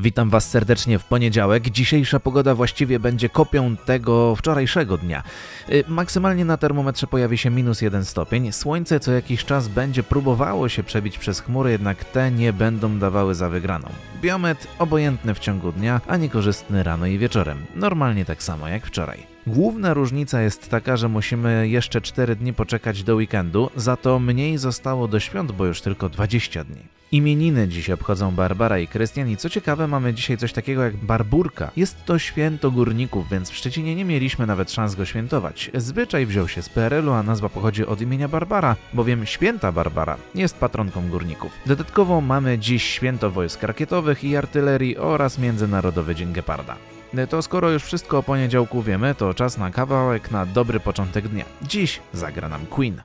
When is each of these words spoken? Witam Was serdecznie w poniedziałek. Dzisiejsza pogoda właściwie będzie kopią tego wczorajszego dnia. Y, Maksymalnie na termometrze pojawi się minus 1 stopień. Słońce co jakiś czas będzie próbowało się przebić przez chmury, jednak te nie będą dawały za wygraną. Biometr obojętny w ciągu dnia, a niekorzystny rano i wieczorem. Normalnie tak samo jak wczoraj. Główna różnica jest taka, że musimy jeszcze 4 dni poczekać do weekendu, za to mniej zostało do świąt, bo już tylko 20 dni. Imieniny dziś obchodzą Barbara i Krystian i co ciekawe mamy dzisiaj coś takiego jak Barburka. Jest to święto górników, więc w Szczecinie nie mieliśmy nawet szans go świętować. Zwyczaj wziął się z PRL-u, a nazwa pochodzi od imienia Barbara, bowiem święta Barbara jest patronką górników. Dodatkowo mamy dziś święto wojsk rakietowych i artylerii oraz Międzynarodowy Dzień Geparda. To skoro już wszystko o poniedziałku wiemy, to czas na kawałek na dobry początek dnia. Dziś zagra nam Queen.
Witam 0.00 0.30
Was 0.30 0.50
serdecznie 0.50 0.98
w 0.98 1.04
poniedziałek. 1.04 1.70
Dzisiejsza 1.70 2.20
pogoda 2.20 2.54
właściwie 2.54 3.00
będzie 3.00 3.28
kopią 3.28 3.76
tego 3.76 4.36
wczorajszego 4.36 4.98
dnia. 4.98 5.22
Y, 5.68 5.84
Maksymalnie 5.88 6.44
na 6.44 6.56
termometrze 6.56 7.06
pojawi 7.06 7.38
się 7.38 7.50
minus 7.50 7.82
1 7.82 8.04
stopień. 8.04 8.52
Słońce 8.52 9.00
co 9.00 9.12
jakiś 9.12 9.44
czas 9.44 9.68
będzie 9.68 10.02
próbowało 10.02 10.68
się 10.68 10.82
przebić 10.82 11.18
przez 11.18 11.40
chmury, 11.40 11.70
jednak 11.70 12.04
te 12.04 12.30
nie 12.30 12.52
będą 12.52 12.98
dawały 12.98 13.34
za 13.34 13.48
wygraną. 13.48 13.88
Biometr 14.22 14.66
obojętny 14.78 15.34
w 15.34 15.38
ciągu 15.38 15.72
dnia, 15.72 16.00
a 16.06 16.16
niekorzystny 16.16 16.82
rano 16.82 17.06
i 17.06 17.18
wieczorem. 17.18 17.66
Normalnie 17.74 18.24
tak 18.24 18.42
samo 18.42 18.68
jak 18.68 18.86
wczoraj. 18.86 19.26
Główna 19.50 19.94
różnica 19.94 20.42
jest 20.42 20.68
taka, 20.68 20.96
że 20.96 21.08
musimy 21.08 21.68
jeszcze 21.68 22.00
4 22.00 22.36
dni 22.36 22.52
poczekać 22.52 23.02
do 23.02 23.14
weekendu, 23.14 23.70
za 23.76 23.96
to 23.96 24.18
mniej 24.18 24.58
zostało 24.58 25.08
do 25.08 25.20
świąt, 25.20 25.52
bo 25.52 25.66
już 25.66 25.80
tylko 25.80 26.08
20 26.08 26.64
dni. 26.64 26.80
Imieniny 27.12 27.68
dziś 27.68 27.90
obchodzą 27.90 28.30
Barbara 28.30 28.78
i 28.78 28.86
Krystian 28.86 29.30
i 29.30 29.36
co 29.36 29.50
ciekawe 29.50 29.86
mamy 29.86 30.14
dzisiaj 30.14 30.36
coś 30.36 30.52
takiego 30.52 30.82
jak 30.82 30.96
Barburka. 30.96 31.70
Jest 31.76 32.04
to 32.04 32.18
święto 32.18 32.70
górników, 32.70 33.30
więc 33.30 33.50
w 33.50 33.56
Szczecinie 33.56 33.94
nie 33.94 34.04
mieliśmy 34.04 34.46
nawet 34.46 34.72
szans 34.72 34.94
go 34.94 35.04
świętować. 35.04 35.70
Zwyczaj 35.74 36.26
wziął 36.26 36.48
się 36.48 36.62
z 36.62 36.68
PRL-u, 36.68 37.12
a 37.12 37.22
nazwa 37.22 37.48
pochodzi 37.48 37.86
od 37.86 38.00
imienia 38.00 38.28
Barbara, 38.28 38.76
bowiem 38.92 39.26
święta 39.26 39.72
Barbara 39.72 40.16
jest 40.34 40.56
patronką 40.56 41.08
górników. 41.08 41.52
Dodatkowo 41.66 42.20
mamy 42.20 42.58
dziś 42.58 42.84
święto 42.84 43.30
wojsk 43.30 43.62
rakietowych 43.62 44.24
i 44.24 44.36
artylerii 44.36 44.96
oraz 44.96 45.38
Międzynarodowy 45.38 46.14
Dzień 46.14 46.32
Geparda. 46.32 46.76
To 47.30 47.42
skoro 47.42 47.70
już 47.70 47.82
wszystko 47.84 48.18
o 48.18 48.22
poniedziałku 48.22 48.82
wiemy, 48.82 49.14
to 49.14 49.34
czas 49.34 49.58
na 49.58 49.70
kawałek 49.70 50.30
na 50.30 50.46
dobry 50.46 50.80
początek 50.80 51.28
dnia. 51.28 51.44
Dziś 51.62 52.00
zagra 52.12 52.48
nam 52.48 52.66
Queen. 52.66 53.00